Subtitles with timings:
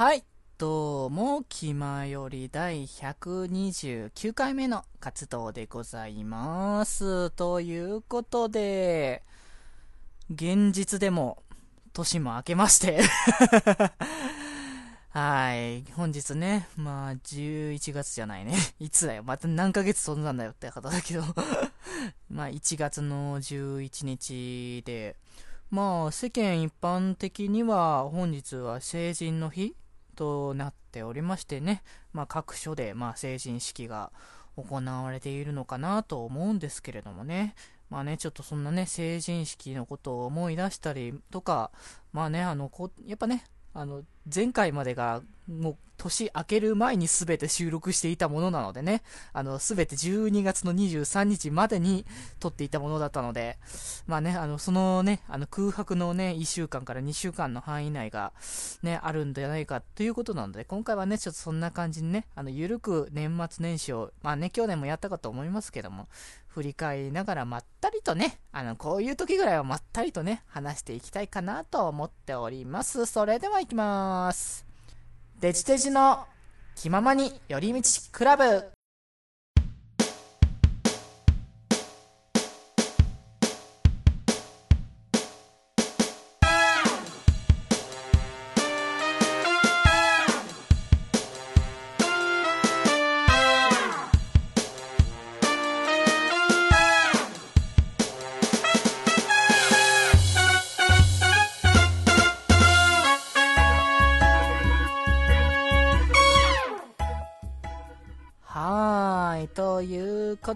[0.00, 0.24] はい。
[0.56, 7.28] どうも、気まより第129回目の活動でございます。
[7.28, 9.22] ということで、
[10.30, 11.42] 現実でも、
[11.92, 13.02] 年も明けまして。
[15.12, 15.84] はい。
[15.92, 18.56] 本日ね、まあ、11月じゃないね。
[18.80, 19.22] いつだよ。
[19.22, 21.24] また何ヶ月飛んだんだよって方だけど。
[22.30, 25.16] まあ、1月の11日で、
[25.68, 29.76] まあ、世間一般的には、本日は成人の日
[30.10, 31.82] となっておりましてね、
[32.12, 34.12] まあ、各所で、まあ、成人式が
[34.56, 37.54] 行われているのかなと思うんですけれどもね。
[37.88, 41.72] まあね、ちょっとそんなね、成人式のことを思い出したりとか、
[42.12, 44.02] まあね、あの、こうやっぱね、あの、
[44.32, 49.02] 前回までが、もう、年明ける前に全て収録していたものなのでね、
[49.34, 52.06] あの、全て12月の23日までに
[52.38, 53.58] 撮っていたものだったので、
[54.06, 58.32] まあね、あの、そのね、あの、空白のね、1週間から2週間の範囲内が、
[58.82, 66.08] ね、あるんじゃないかということなので、今回はね、ちょっとそんな感じにね、あの、ゆるく年末年始を、まあね、去年もやったかと思いますけども、
[66.50, 73.06] 振り返りながらまったりとね、あの、こういう時ぐらいはまったりとね、話していきたいかなと思っております。
[73.06, 74.66] それでは行きます。
[75.40, 76.26] デジデジの
[76.74, 78.79] 気ままに寄り道クラブ。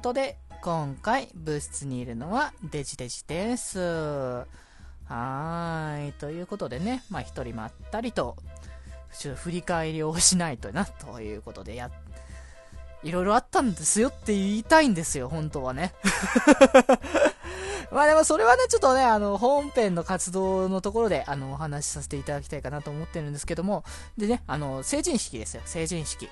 [0.04, 3.78] ことで、今回部室にいるのはデジデジです。
[3.78, 6.12] はーい。
[6.12, 8.36] ということでね、まあ一人まったりと、
[9.18, 11.90] ちょっと振り返りをしないとな、ということでや、
[13.02, 15.94] いろいろあったんですよって言いたいんですよ、本当はね。
[17.90, 23.84] まあでもそれはね、ちょっとね、あの、本編の活動のところで、あの、お話しさせていただきたいかなと思ってるんですけども、
[24.18, 26.28] でね、あの、成人式ですよ、成人式。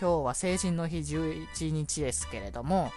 [0.00, 2.90] 今日は成人の日11日ですけれども、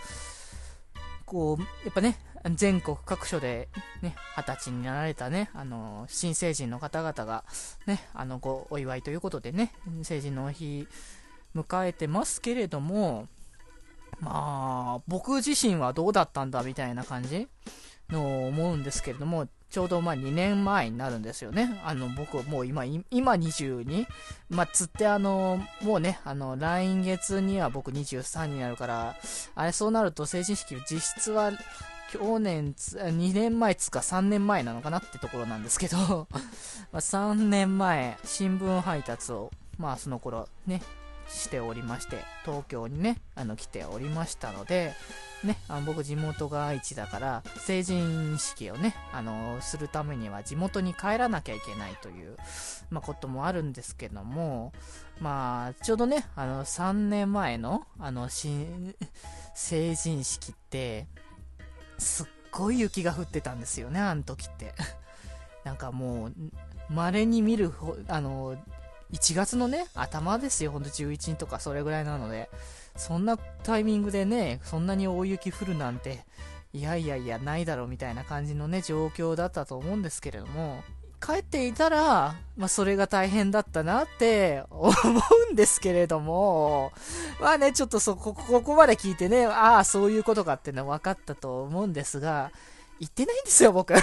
[1.26, 2.18] こう、やっぱね、
[2.56, 3.70] 全国各所で
[4.02, 7.44] ね、二十歳になられたね、あの、新成人の方々が、
[7.86, 10.88] ね、あの、ごお祝いということでね、成人の日
[11.56, 13.28] 迎えてますけれども、
[14.20, 17.48] まあ、僕自身はどうだったんだみたいな感じ
[18.10, 21.82] の思うんですけれども、ちょうどまあ2年前になるんですよね。
[21.84, 24.08] あの、僕もう今、今 22?
[24.50, 29.16] まあ、つってあの、もうね、あの、来月には僕23になるから、
[29.56, 31.52] あれそうなると成人式実質は
[32.12, 36.28] 去年つ、2年前つか3年前なのかなってところなんですけど、
[36.92, 40.82] ま3年前、新聞配達を、まあその頃ね、
[41.30, 44.94] しておりまして、東京にね、あの来ておりましたので、
[45.44, 52.38] ね、あの僕地元が愛知だから、成人式をね、あの、するためには地元に帰らなきゃいけないという、
[52.90, 54.74] まあこともあるんですけども、
[55.20, 58.96] まあ、ちょうどね、あの、3年前の、あの、新、
[59.54, 61.08] 成人式って、
[61.98, 64.74] すっごい雪が降ってたんですよね、あの時って。
[65.64, 66.34] なんかもう、
[66.90, 67.74] 稀に見る、
[68.08, 68.58] あの、
[69.12, 72.50] 1月のね、頭ですよ、ほんと11日とかそれぐらいなので、
[72.96, 76.26] そんなタイミングでね、そんなに大雪降るなんて、
[76.74, 80.84] いやいやいや、ないだろうみたいな感じのね、状況だったと思うんですけれども、
[81.20, 84.92] 帰っていたら、まあ、それが大変だったなって思
[85.50, 86.92] うんですけれども、
[87.42, 92.52] まあね、ちょっとそこ、ここまで聞いてね、ああ、そういうことかっていうのは分かったと思うんですが、
[93.00, 93.94] 行ってないんですよ、僕。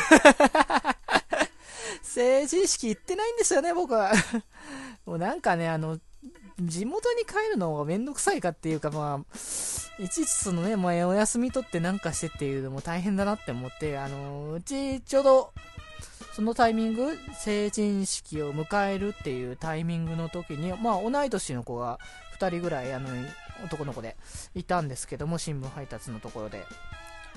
[2.05, 4.13] 成人式行ってないんですよね、僕は。
[5.07, 5.99] もうなんかね、あの、
[6.61, 9.37] 地元に帰るのがめんどくさいかっていうか、まあ、
[10.03, 15.53] いちいちそのね、まあ、お休み取ってなんかしてっていうのも大変だなって思って、あの、うちちょうど、
[16.35, 21.99] そのタイミング、成人式を迎えるっていうタイミングの時に、まあ、同い年の子が
[22.39, 23.09] 2人ぐらい、あの、
[23.65, 24.17] 男の子で
[24.55, 26.65] いたんですけども、新聞配達のところで。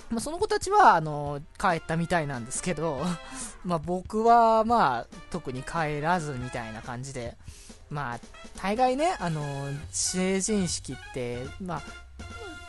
[0.09, 3.01] まあ、その子たちは、あの、帰ったみたいなんですけど、
[3.65, 7.37] まあ、僕は、まあ、特に帰らずみたいな感じで、
[7.89, 8.19] まあ、
[8.61, 9.41] 大概ね、あの、
[9.91, 11.81] 成人式って、まあ、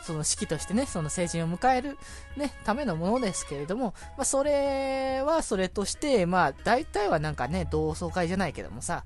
[0.03, 1.97] その式としてね、その成人を迎える、
[2.35, 9.03] ね、ためのものですけれども、まあ、それはそれとして、まあ、大体はなんかね、同窓会じゃないけどもさ、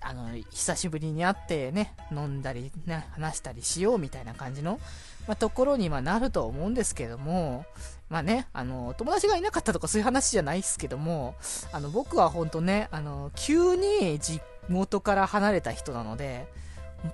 [0.00, 4.80] あの、久しぶりに会ってね、飲んだり、ね、話したりしようみたいな感じの、
[5.26, 7.64] まあ、ところにはなると思うんですけども、
[8.08, 11.34] まあね、あの、友達がいなかったとかそういう話じゃないですけども、
[11.72, 16.46] あの、僕は本当ね、あの、急に実元から離れた人なので、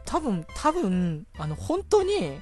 [0.05, 2.38] 多分、多分、あの、本当に、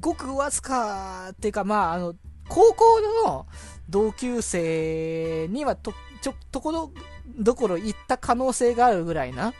[0.00, 2.14] ごくわずかっていうか、まあ、あの、
[2.48, 3.46] 高校の
[3.88, 6.92] 同級生にはと、ちょ、ところ
[7.38, 9.52] どころ行った可能性があるぐらいな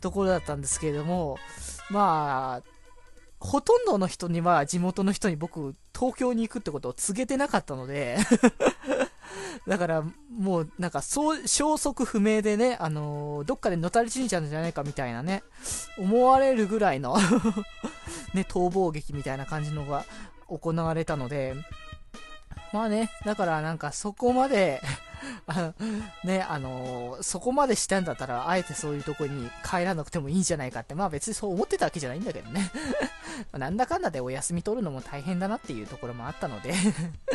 [0.00, 1.38] ところだったんですけれども、
[1.90, 2.75] まあ、
[3.38, 8.18] ほとんどの人には地元の人に僕、東京に行くってことを告げてなかったので
[9.66, 15.42] だから、もう、なんか、そう、消息不明でね、あのー、どっかでのたれ死んじゃうんじゃないかみたいなね、
[15.98, 17.16] 思われるぐらいの
[18.34, 20.04] ね、逃亡劇みたいな感じのが
[20.46, 21.54] 行われたので、
[22.72, 24.82] まあね、だからなんかそこまで
[25.46, 25.72] あ
[26.24, 32.70] ね、あのー、そこまでしたんだったら、あえてそういうとこに帰らなくてもいいんじゃないかって、まあ別にそう思ってたわけじゃないんだけどね
[33.52, 36.74] なんだかんだでお休み取るのも大変だなっていうところもあったので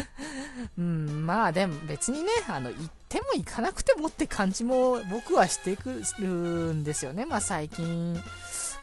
[0.77, 6.27] うん、まあでも別にね、あの、行っても行かなくてもって感じも僕はしてくる
[6.73, 7.25] んですよね。
[7.25, 8.21] まあ最近、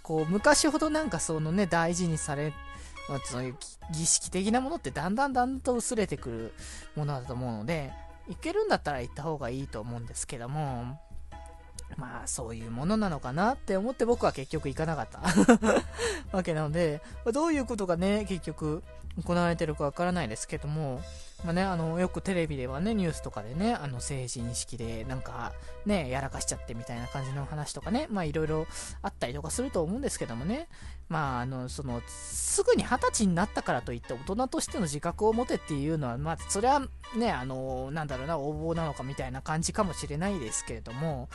[0.03, 2.53] こう、昔ほどなんかそのね、大事にされ
[3.09, 3.57] まあ、そういう
[3.93, 6.55] 儀式的なものってだんだんだんと薄れてくる
[6.95, 7.93] ものだと思うので、
[8.29, 11.01] 行けるんだったら行った方がいいと思うんですけども、
[11.97, 15.21] まあそういうものなのかなって思って僕は結局行かなかった
[16.37, 17.01] わけなので、
[17.33, 18.83] どういうことがね、結局
[19.25, 21.01] 行われてるかわからないですけども、
[21.45, 25.53] まあね、あの、よくテレビではね、ニュースとかでね、あの、成人式でなんか、
[25.87, 28.67] ね、やらかしちゃってみたいな感じの話とかね、まあいろいろ
[29.03, 30.69] あったりとかすると思うんですけどもね、
[31.09, 36.83] まああの、その、すぐに二十歳になったからといって大人としての自覚を持てっていうのは、まあ、それは
[37.17, 41.29] ね、あの、なんだろうな、横暴なのかみたいな感じかもしれないですけれども、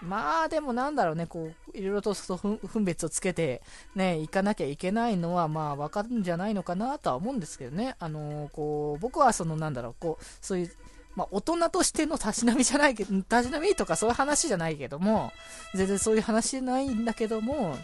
[0.00, 3.62] まあでもなんだろうね、こう、いろいろと分別をつけて、
[3.94, 10.72] ね、行かなきゃいけないのは、まあわかるんじゃないのかなとは思うんですけどね、あの、こう、僕はその、のなんだろう、こう、そういう、
[11.16, 15.32] まあ、大人としてのたしなみじゃないけど、たしなみとかそういう話じゃないけども、
[15.74, 17.76] 全然そういう話じゃないんだけども、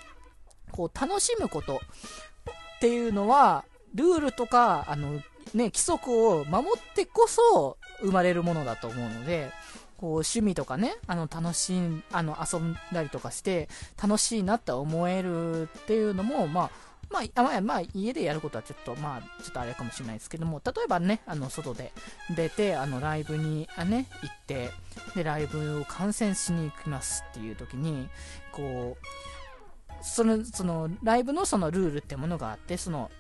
[0.71, 3.65] こう、楽しむことっていうのは、
[3.95, 5.23] ルールとか、あの、
[5.53, 9.51] ね、規則を守ってこそ生まれるものだと思うので、
[9.99, 13.69] こう、趣味とかね、あの、楽しい、あの、遊んだりとかして、
[14.03, 16.71] 楽しいなって思えるっていうのも、まあ、
[17.15, 21.93] まあ、まあ、まあ、家でやることはちょっと、まあ、ちょっとあれかもしれないですけども、例えばね、あの、外で
[22.35, 24.71] 出て、あの、ライブに、あね、行って、
[25.15, 28.09] で、ライブを観戦しに行きますっていう時に、
[28.51, 33.13] こう、その、その、ライブのそのルールってものがあって、その、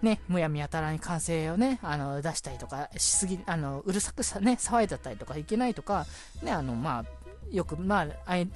[0.00, 6.06] ね、むやみやたらに歓声をね、あの、出したりとかしすぎ、あの、うるさくさね、騒いだったりとかいけないとか、
[6.42, 7.04] ね、あの、まあ、
[7.50, 8.48] よく、まあ、アイ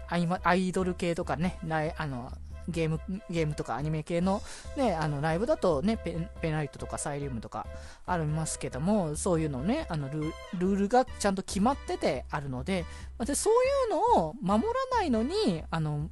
[0.43, 1.59] アイドル系とかね、
[1.99, 2.33] あの、
[2.69, 3.01] ゲーム、
[3.31, 4.43] ゲームとかアニメ系の
[4.77, 7.67] ね、あの、ライブだとね、ペペナイトとかサイリウムとか
[8.07, 10.21] ありますけども、そういうのね、あのル、
[10.59, 12.85] ルールがちゃんと決まっててあるので、
[13.25, 16.11] でそういうのを守らないのに、あの、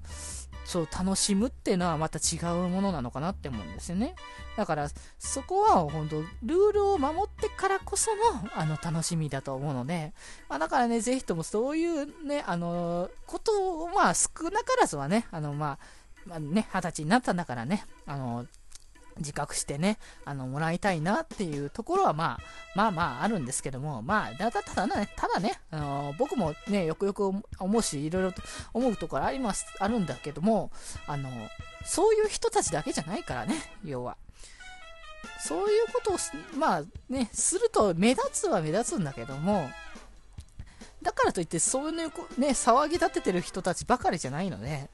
[0.71, 4.15] そう、楽しむっていうのはまた違うものなのかなって思うんですよね。
[4.57, 4.89] だから、
[5.19, 10.13] そこは本当ルールを守ってからこその、あの、楽しみだと思うので、
[10.49, 15.79] まあ、だからね、ぜひともそういうね、あの、ことを、まあ、少なからずはね、あの、まあ、
[16.27, 18.47] まあ、ね、二十歳になったんだからね、あの、
[19.19, 22.41] 自覚してね、あの、もらいたいなっていうところは、まあ、
[22.75, 27.25] まあまああるんですけども、まあ、だ、だ、ただね、ただね、あの、僕もね、よくよく
[27.59, 28.43] 思うし、いろいろと
[28.73, 30.71] 思うところあります、あるんだけども、
[31.07, 31.31] あの、
[31.85, 34.17] そういう人たちだけじゃないからね、要は。
[35.39, 36.17] そういうことを、
[36.59, 39.71] まあね、すると目立つは目立つんだけども、
[41.03, 42.07] だからといって、そういうね、
[42.49, 44.91] 騒ぎ立ててる人たちばかりじゃないので、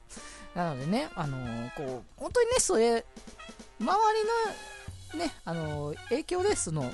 [0.57, 3.05] なのでね、あのー、こう、本当にね、それ、
[3.79, 3.91] 周
[5.13, 6.91] りのね、あのー、影響で、その、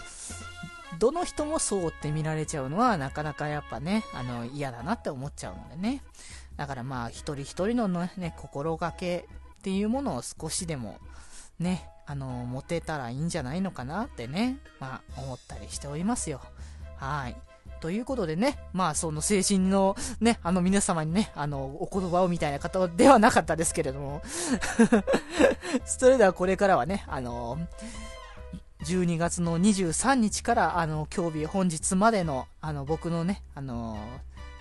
[0.99, 6.03] どの人もそうって見られちゃうのは、なかなかやっぱね、あの、嫌だなって思っちゃうのでね。
[6.57, 9.29] だからまあ、一人一人のね、心がけ
[9.59, 10.99] っていうものを少しでも、
[11.57, 16.41] ね、あの、持てたらいいんじゃないのかなってね、まあ、思ったりしておりますよ。
[16.97, 17.52] はい。
[17.83, 24.21] ということでね、まあその精神のね、あの皆様にね、あの、お言葉をみたいな方ではなかったですけれども。
[25.85, 27.57] それではこれからはね、あの、
[28.85, 33.97] 12月の23日から、あの、今日日本日までの、あの、僕のね、あの、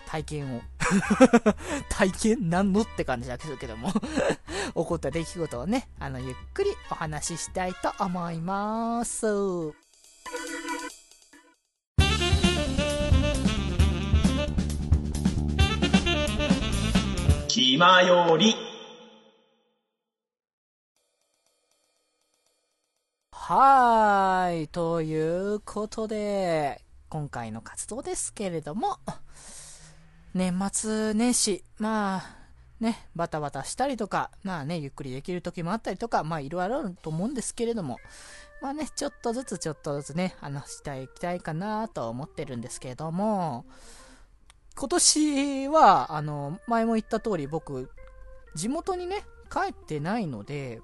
[0.07, 0.63] 体験を。
[1.91, 2.51] 体験？
[2.51, 3.93] なんのって感じだけども。
[4.75, 9.82] 起こった出来事をね、あの、ゆっくりお話ししたいと思います。
[17.55, 18.55] 気まより。
[23.31, 24.69] はーい。
[24.69, 28.97] ということで、今回の活動ですけれども、
[30.33, 32.37] 年末年始、まあ、
[32.81, 37.99] ね、バタバタしたりとか、まあね、ゆっくりできる時もあったりとか、まあいろいろあると思うんですけれども、
[38.63, 43.67] まあね、ちょっとずつちょっとずつね、話していきたいかなと思ってるんですけれども、
[44.77, 47.91] 今年は、あの、前も言った通り僕、
[48.55, 50.81] 地元にね、帰ってないので、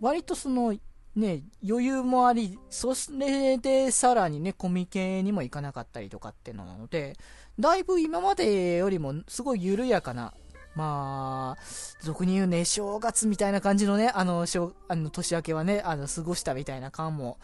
[0.00, 0.76] 割とその、
[1.16, 7.16] ね、余裕もあり、それでさらにね、コミケにも行かなかったりとかってのなので、
[7.58, 10.32] だいぶ今までよりもすごい緩やかな、
[10.74, 11.62] まあ、
[12.00, 14.46] 俗に言うね、正月みたいな感じのね、あの、
[14.88, 17.38] あの年明けはね、あの、過ごしたみたいな感も、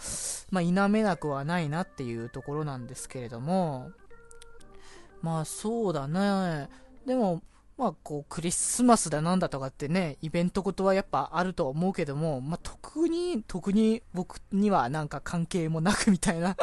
[0.51, 3.91] まあ、否めなくはないなっていうところなんですけれども、
[5.27, 6.69] まあ、そうだね。
[7.05, 7.43] でも、
[7.77, 16.57] まあ、こう、クリスマスだなんだとかってね、イベントことはやっぱあると思うけども、まあ、特に、特に僕にはなんか関係もなくみたいな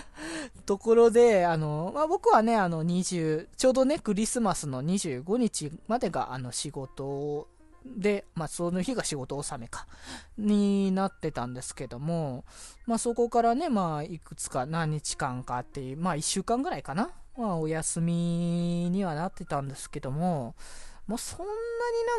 [0.64, 7.48] ところで、あの、まあ、僕はね、あの、20、ちょうどね、クリスマスの25日までが、あの、仕事
[7.84, 9.86] で、まあ、その日が仕事納めか、
[10.38, 12.46] になってたんですけども、
[12.86, 20.54] まあ、そこからね、まあ、いくつか何日間かっていう、まあ、1週間ぐらいかなまあ、お休みにはなってたんですけども、
[21.06, 21.48] まあ、そんなに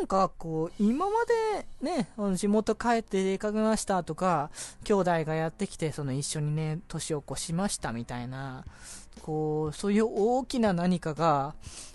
[0.00, 4.50] なんか、こう、今までね、地元帰って出かけましたとか、
[4.82, 8.64] 兄弟がやってきて、その一緒にね、年を越しましたみたいな、
[9.22, 11.54] こう、そういう大きな何かが、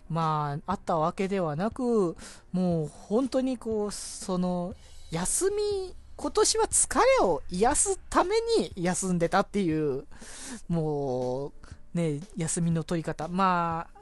[0.09, 2.15] まあ、あったわけではなく、
[2.53, 4.73] もう本当にこう、その、
[5.11, 10.05] 休み、今年は疲れを癒すために休んでたっていう、
[10.69, 11.66] もう、
[11.97, 13.27] ね、休みの取り方。
[13.27, 13.97] まあ、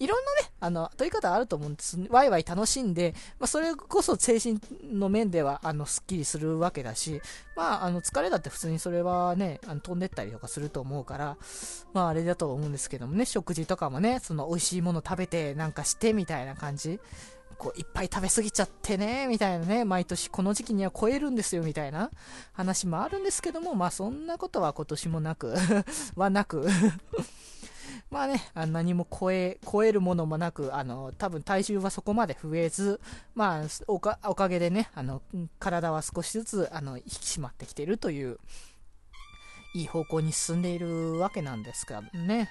[0.00, 1.98] いろんなね、あの、取り方あると思うんです。
[2.08, 4.60] ワイワイ楽しんで、まあ、それこそ精神
[4.92, 7.20] の面では、あの、スッキリするわけだし、
[7.56, 11.36] まあ、あの、疲れだって普通にそれはね、あの飛んでったりとかすると思うから、
[11.94, 17.00] まあ、あれだと思うんですけどもね、食事とかもね、その美味しいもの食べて、なんかして、みたいな感じ。
[17.58, 22.10] こういっぱい食べ過ぎちゃってね、みたいなね、毎年この時期には超えるんですよ、みたいな
[22.52, 25.54] 話もあるんですけども、まあそんなことは今年もなく
[26.14, 26.68] はなく
[28.10, 33.00] まあね、あ何も超え、超えるものもなく、あの、多分体重はそこまで増えず、
[33.34, 35.20] まあ、おか、おかげでね、あの、
[35.58, 38.38] 体は少しずつ、あの、引き締まってきてるという、
[39.74, 42.48] いい方向に進んでいるわけなんですがね。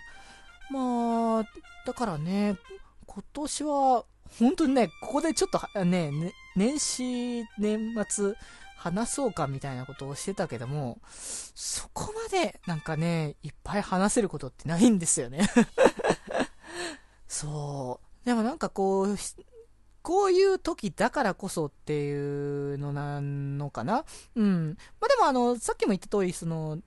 [0.69, 1.43] まあ、
[1.85, 2.57] だからね、
[3.07, 4.05] 今年は、
[4.39, 8.35] 本当にね、ここでちょっとね、ね年始、年末、
[8.77, 15.49] 話そうかみたいなことをしてたけども、そこまでなんかね、いっぱい話せることってないんですよね
[17.27, 18.25] そう。
[18.25, 19.17] でもなんかこう、
[20.03, 24.05] こういう時だからこそっていうのなのかな
[24.35, 24.77] うん。
[25.01, 26.79] まあでもあの、さっきも言った通り、その、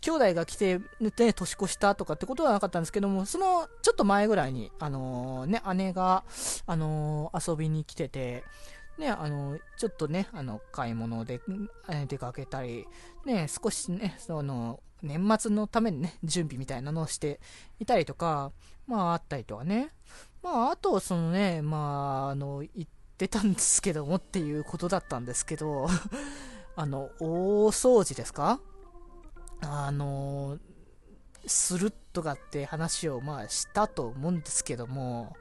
[0.00, 6.24] 兄弟が来て、ね、年越したとかってことはなかったんですけども、そのちょっと前ぐらいに、あのー、ね、姉が、
[6.66, 8.44] あのー、遊びに来てて、
[8.98, 11.40] ね、あの、ちょっとね、あの、買い物で、
[11.88, 12.86] え出かけたり、
[13.24, 17.40] ね、少しね、その、年末のためにね、準備みたいなのをして
[17.78, 18.52] いたりとか、
[18.86, 19.88] まあ、あったりとかね。
[20.42, 25.88] まあ、あと、そのね、まあ、あの、言ってたんですけどもっていうことだったんですけど、
[26.76, 28.60] あの、大掃除ですか？
[29.62, 30.58] あの、
[31.46, 35.36] するとかって話を、まあ、したと思うんですけども、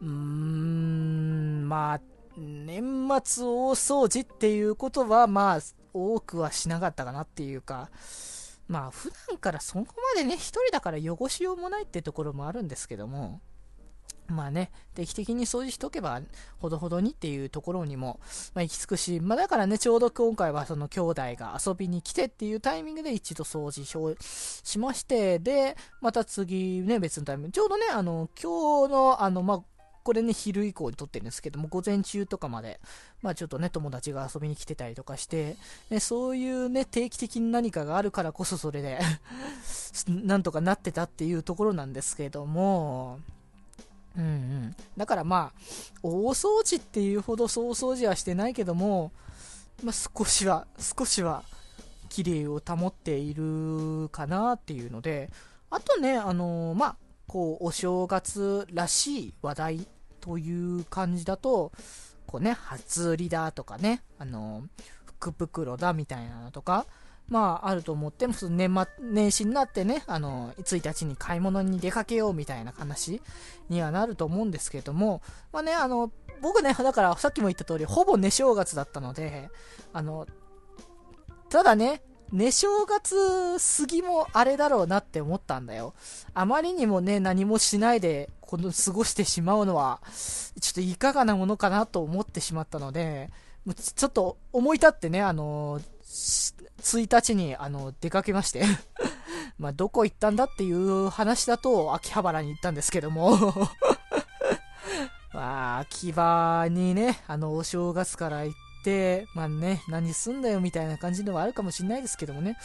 [0.00, 2.00] うーん、まあ、
[2.36, 5.60] 年末大掃除っていうことは、まあ、
[5.92, 7.90] 多くはしなかったかなっていうか、
[8.66, 13.40] まあ、普段からそこまでね、一人だから汚しようもないってところもあるんですけども、
[14.28, 16.20] まあね、定期的に掃除しとけば、
[16.58, 18.20] ほどほどにっていうところにも、
[18.54, 24.16] まあ、行き着くし、まあだからね、ちょうど今回はその兄弟が遊びに来てっていうタイミングで一度掃除
[24.64, 29.62] しまして、で、また次ね、別のタイミング、ちょうどね、あの、今日の、あの、まあ、
[30.04, 32.78] これね、昼以降に撮ってるんですけども、午前中とかまで、
[33.22, 35.56] まあちょっとね、友達が遊びに来てたりとかして、
[35.88, 39.00] ね、そういうね、定期的に何かがあるからこそそれで
[40.06, 43.18] なんとかなってたっていうところなんですけども、
[44.16, 44.76] うんうん。
[44.96, 45.60] だからまあ、
[46.02, 49.12] 大掃除っていうほど総掃除はしてないけども、
[49.82, 51.42] まあ少しは、少しは、
[52.14, 55.32] 綺麗を保っているかなっていうので、
[55.68, 59.88] あとね、あのー、まあ、こう、お正月らしい話題
[60.20, 61.72] という感じだと、
[62.28, 64.62] こうね、初売りだとかね、あの、
[65.06, 66.86] 福袋だみたいなのとか、
[67.28, 73.22] まあ、あると思って、その年末、年始になってね、あの、1日に買い物に出かけようみたいな話
[73.70, 76.10] にはなると思うんですけども、まあね、あの、
[76.42, 79.48] 僕ね、だからさっきも言った通り、ほぼ寝正月だったので、
[79.92, 80.26] あの、
[81.48, 82.02] ただね、
[82.32, 83.16] 寝正月
[83.58, 85.94] 過ぎもあれだろうなって思ったんだよ。
[86.34, 90.00] あまりにもね、何もしないで、この過ごしてしまうのは、
[90.60, 93.30] ちょっといかがなものかなと思ってしまったので、
[93.96, 95.80] ちょっと思い立ってね、あの、
[96.84, 98.64] 1日に、あの、出かけまして
[99.58, 103.36] まあ、どこ行ったんだっていう話だと、秋葉原に行ったんですけども
[105.32, 112.56] まあ、秋葉にね、あの、お正月から行って、まあね、何すんだよみたいな感じではあるかもしんないですけどもね。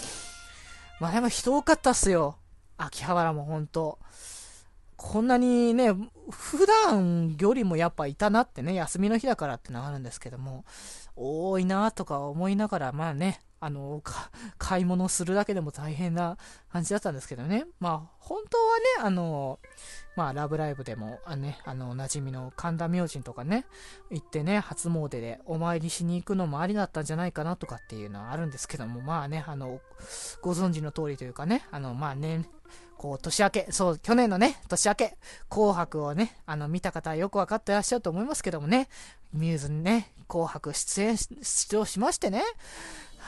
[0.99, 2.35] まあでも人多かったっすよ。
[2.77, 3.99] 秋葉原もほんと。
[4.97, 5.93] こんなにね、
[6.29, 10.65] 普段よりもやっぱいたなってね、休みの日だからってのがあるんですけども、
[11.15, 14.01] 多いなとか思いながら、まあね、あの、
[14.57, 16.37] 買い物するだけでも大変な
[16.71, 17.65] 感じだったんですけどね。
[17.79, 19.59] まあ、本当はね、あの、
[20.15, 23.65] まあ、ラブライブでも、あね、あの、馴染みの神田明神とかね、
[24.11, 29.79] 行ってね、初詣でお参りしに行くのもありだったんじゃないかなとかっていうのはあるんですけども、まあね、あの、
[30.41, 32.45] ご存知の通りというかね、あの、まあね、
[32.97, 35.17] こう、年明け、そう、去年のね、年明け、
[35.49, 38.89] 紅白をね、あの、見た方はよくわかってらっしゃると思いますけどもね、
[39.31, 42.43] ミューズにね、紅白出演、出場しましてね、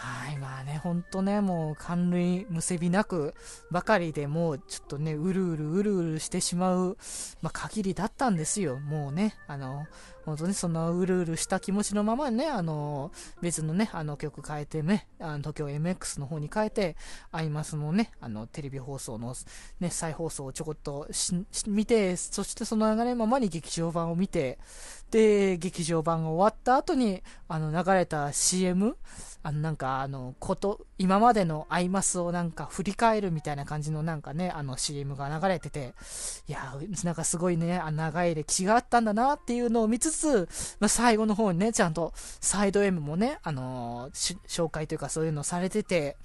[0.01, 3.35] はい、まあね、ほんとね、もう、感類むせびなく
[3.69, 6.97] ばかりでもう、ちょっとね、うるうるうるうるしてしまう、
[7.43, 8.79] まあ、限りだったんですよ。
[8.79, 9.85] もうね、あの、
[10.25, 13.11] 本当にそんなうるうるした気持ちのままね、あの、
[13.41, 16.95] 別のね、あの曲変えてね、あの東京 MX の方に変えて、
[17.31, 19.35] アイマスのね、あの、テレビ放送の
[19.79, 21.07] ね、再放送をちょこっと
[21.67, 24.59] 見て、そしてその流れままに劇場版を見て、
[25.11, 28.95] で、劇場版が終わった後に、あの、流れた CM、
[29.43, 35.93] あの、なんか、あの、こと、今までのアイマスをなんか振り返るみたいな感じのなんかね、あの CM が流れてて、
[36.47, 40.49] いや、なんかすごいね、あ長い歴史があったんだなっていうのを見つつ、
[40.79, 46.17] まあ、最後の方にね、ちゃんとサイド M もね、あのー、紹介というかそういうのされてて、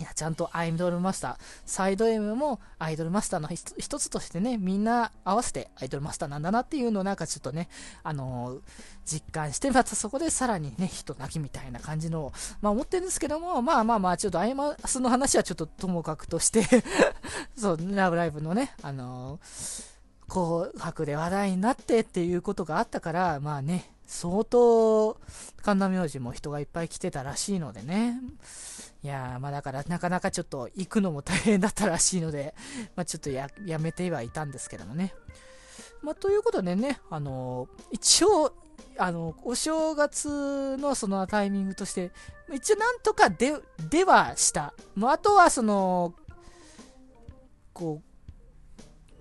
[0.00, 7.68] いや、ちゃんとアイドルマスター、サイド M もアイドルマスターの一つとしてね、みんな合わせてアイドルマスターなんだなっていうのをなんかちょっとね、
[8.02, 8.60] あのー、
[9.04, 16.66] 実感して、またそこでさらにね、人泣きみたいな感じの、まあ思ってるんですけども、まあまあまあ、ちょっとアイマスの話はちょっとともかくとして
[17.56, 19.93] そう、ラブライブのね、あのー、
[20.28, 25.18] 紅白で話題になってっていうことがあったから、まあね、相当、
[25.62, 28.20] 神田明神も人がいっぱい来てたらしいのでね。
[29.02, 32.54] いやー、まあだからなかなかちょっと行くのも大変だったらしいので、
[32.96, 35.14] まあちょっとやめてはいたんですけどもね。
[36.02, 38.54] まあということでね、あのー、一応、
[38.98, 42.12] あの、お正月のそのタイミングとして、
[42.52, 43.54] 一応なんとかで、
[43.90, 44.74] ではした。
[44.94, 46.14] まああとはその、
[47.72, 48.13] こう、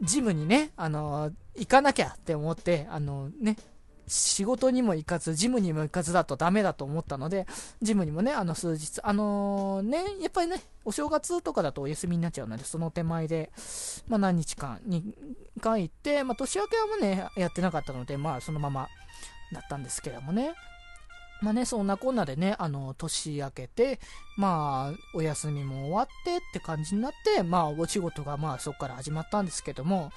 [0.04, 3.58] ジムにね、あのー、行かなきゃって思って、あのね、
[4.06, 7.48] 仕事にも行かず、ジムにも行かずだとダメだと思ったので、
[7.82, 13.52] ジムにもね、あの数日、あのー、ね、やっぱりね、お正月とかだとお休みになっちゃうので、その手前で、
[14.08, 15.16] まあ何日間に
[15.62, 18.90] 回行って、まあ年明けはもうね、やってなかったので、まあそのまま
[19.54, 20.54] だったんですけどもね。
[21.44, 24.00] まあね、そんなこんなでね、あの、年明けて、
[24.38, 30.12] まあ、お休みも終わってって感じになって、まあ、お仕事がまあそこから始まったんですけども、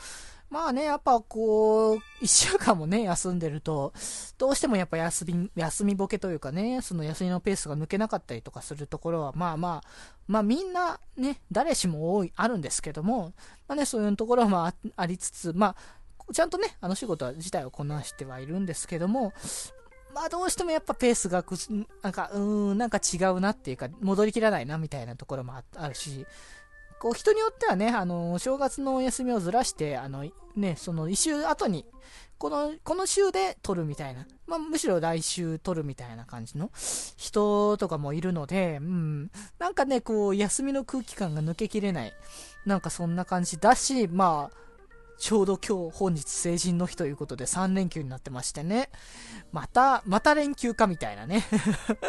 [0.49, 3.93] まあね、やっぱこう、一週間もね、休んでると、
[4.39, 9.89] どうしてもやっぱ休み、休みボケというかね、その休みのペースが抜けなかったりとかするところは、まあまあ、
[10.29, 13.33] まあみんなね、誰しも多い、あるんですけども、
[13.67, 15.77] まあね、そういうところはまあありつつ、まあ、
[16.33, 19.33] ちゃんとね、あの仕事自体をこなしてはいるんですけども、
[20.17, 21.57] まあどうしてもやっぱペースがく、
[22.03, 22.41] なんか、うー
[22.73, 26.27] ん、なんか違うなっていうか、戻りきらないなみたいなところもあるし、
[26.99, 30.25] こう人によってはね、あの、正月のお休みをずらして、あの、
[30.57, 31.85] ね、その一週後に、
[32.39, 34.27] この、この週で撮るみたいな。
[34.47, 36.71] まあ、むしろ来週撮るみたいな感じの
[37.19, 39.31] 人とかもいるので、うん。
[39.59, 42.15] なんかね、こう、休みの空気感が抜けきれない。
[42.65, 44.66] なんかそんな感じだし、まあ、
[45.19, 48.91] ちょうど今日本日成人の日ということで3連休になってましてね。
[49.53, 51.45] また、また連休かみたいなね。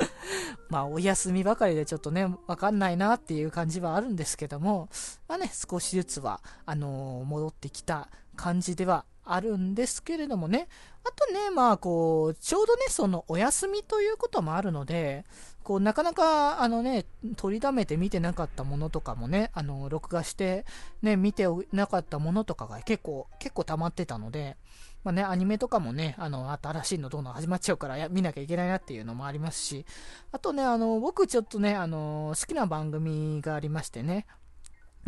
[0.70, 4.90] まあお休みばかりでちょっとね、わかんないなっていう感じはあるんですけども、
[5.28, 10.68] まあね、少しずつは、あのー、戻ってきた感じではあるんですけれどもね。
[11.04, 15.26] あとね、まあこう、ちょうどね、そのお休みということもあるので、
[15.68, 17.04] こう、なかなか、あのね、
[17.36, 20.64] 取りだめて見てなかったものとかもね、あの、録画して、
[21.02, 24.56] ね、見てなかったものとかが結構、結構溜まってたので、
[25.04, 29.86] まあね、アニメとかもね、あの、新しいのどんどん始まっちゃうからや見なきゃいけないなっていうのもありますし、
[30.32, 34.26] あとね、あの、僕ちょっとね、あの、好きな番組がありましてね、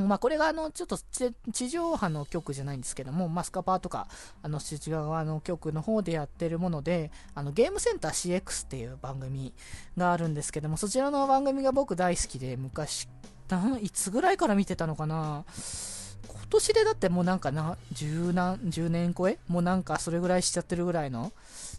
[0.08, 0.98] まあ、これがあのちょっと
[1.52, 4.08] 地上波の曲じゃないんですけども、マスカパーとか
[4.42, 9.54] あの地側の曲の方でやってるもので、あのゲームセンター CX っていう番組
[9.98, 13.08] があるんですけども、そちらの番組が僕大好きで、昔、
[13.82, 15.44] いつぐらいから見てたのかな。
[16.28, 19.38] 今年でだってもうなんかな、10何、10年超え？
[19.48, 21.32] もうなんかそれぐらいしちゃってるぐらいの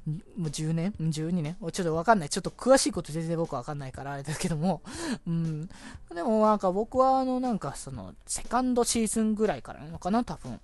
[0.06, 1.56] もう10年 ?12 年？
[1.72, 2.28] ちょっとわかんない。
[2.28, 4.82] ちょっと詳しいこと全然僕わかんないからあれですけども。
[5.26, 5.68] うん。
[6.14, 10.24] でもなんか僕はあのなんかそのセカンドシーズンぐらいからなのかな？
[10.24, 10.58] 多分。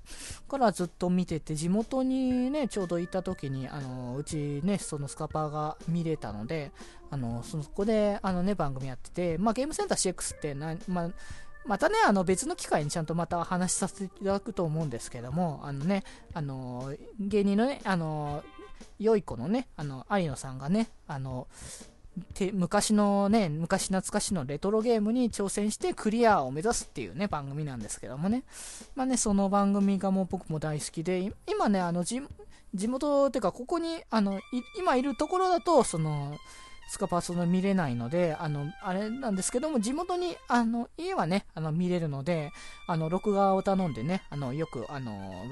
[0.48, 6.72] からずっと見てて地元にね、ちょうど行った時にあのうちね、そのスカパーが見れたので、
[7.10, 11.10] あの、そこであのね、番組やってて、まあゲームセンター CX ってな、まあ
[11.66, 18.44] またね、あの別の機会にちゃんとまた話しさせていただくと思うんですけども、あのね、あの、芸人のね、あの、
[18.98, 21.46] 良い子のね、あの、有野さんがね、あの、
[22.54, 28.44] 昔のね、昔懐かしのレトロゲームに挑戦してクリアを目指すっていうね、番組なんですけどもね。
[28.94, 32.22] まあね、その番組がもう僕も大好きで、今ね、あの、地
[32.88, 34.40] 元っていうか、ここに、あの、
[34.78, 36.36] 今いるところだと、その、
[36.88, 42.52] スカパーソの見れないので、あの、あれなんですけども、地元に、あの、家はね、あの、見れるので、
[42.86, 45.44] あの、録画を頼んでね、あの、よく、あの、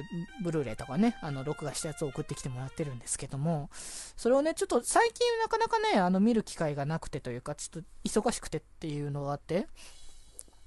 [0.43, 3.69] ブルーレイとかね、あの、録画したやつを送ってきてもらってるんですけども、
[4.17, 9.67] それをね、ちょっと最近なかなかね、あの、見る機会がなくてというか、ちょっと忙しくてっていうのがあって、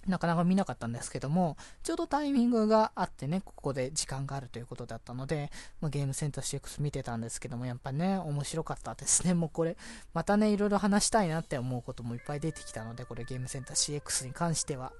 [0.07, 9.33] なかなか見なかったんですけども、ちょうどタイミングがあってね、ここで時間があるということだったので、まあ、ゲームセンター CX 見てたんですけども、やっぱね、面白かったですね。
[9.33, 9.77] もうこれ、
[10.13, 14.93] またね、いろいろ話したいなって思うこともいっぱい出てきたので、これゲームセンター CX に関しては。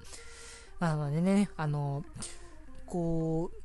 [0.80, 2.04] なのでね、あの、
[2.86, 3.62] こう、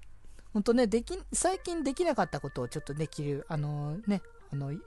[0.52, 4.78] ほんとね、でき、最近できなかったことをちょっとできる、あのね、あの、い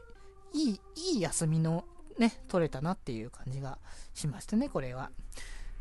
[0.54, 1.86] い、いい休みの
[2.18, 3.78] ね、取れたなっていう感じが
[4.14, 5.12] しましたね、これは。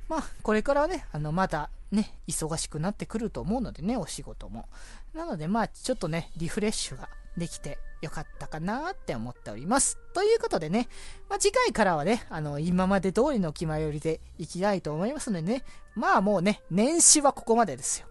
[0.09, 4.69] まあ、これからはね、あの、まだね、忙しくなってくると思うのでね、お仕事も。
[5.15, 9.99] なので、まあ、ちょっとね、リフレッシュができてよかったかなって思っております。
[10.13, 10.89] ということでね、
[11.29, 15.65] まあ、次回からはね、あの、今まで通りの気前よりでいきたいと思いますのでね、
[15.95, 18.07] まあもうね、年始はここまでですよ。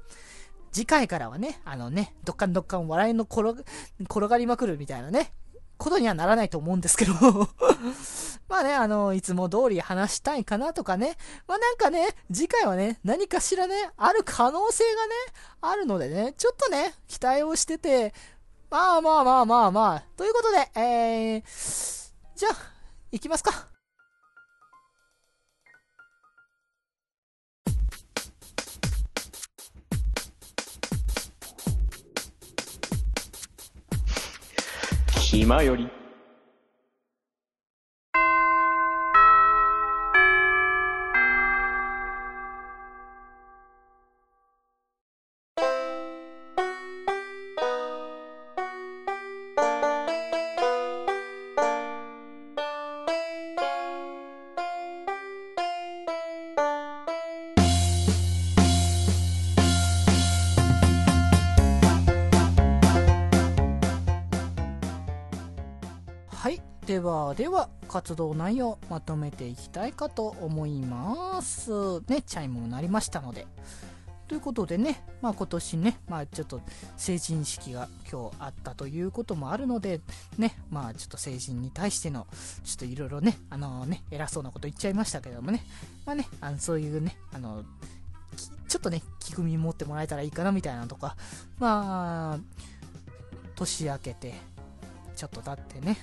[0.71, 5.31] 次回からはね、あのね、どっかんどっかん笑いの転がりまくるみたいなね、
[5.77, 7.13] ことにはならないと思うんですけど
[8.47, 11.17] まあね、あの、いつも通り話したいかなとかね。
[11.47, 15.13] まあなんかね、次回はね、何かしらね、ある可能性がね、
[15.61, 18.13] あるのでね、ちょっとね、期待をしてて、
[18.69, 22.55] まあまあまあまあまあ、ということで、えー、じゃあ、
[23.11, 23.72] 行きますか。
[35.33, 36.02] 島より。
[67.35, 71.71] では活動内容まとめていきたいかと思います。
[72.07, 73.47] ねチャイムも鳴りましたので。
[74.27, 76.61] ということでね、まあ、今年ね、まあ、ちょっと
[76.97, 80.01] 成人式が今日あったということもあるので、
[80.37, 82.25] ね、まあ、ちょっと成人に対しての、
[82.63, 85.63] ちょっといろいろね、あのね、偉そうなこと言っちゃいましたけどもね、
[86.05, 87.63] まあね、あのそういうね、あの、
[88.67, 91.15] ちょっとね、気組み持ってもらえたらいいかなみたいなとか、
[91.59, 92.39] まあ、
[93.55, 94.33] 年明けて、
[95.15, 95.97] ちょっと経ってね、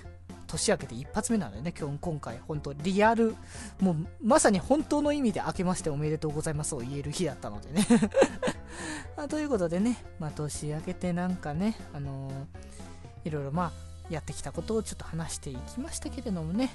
[0.51, 3.37] 年明けて一発目なのでね、今日、今回、本当リアル、
[3.81, 7.87] もう、まさに本当の意味で明けましておめでとうございますを言える日だったのでね。
[9.17, 13.73] あ、ということでね、まあ、年明けてなんかね、あのー、いろいろまあ、
[14.13, 16.71] やってきたことをちょっと話していきましたけれどもね、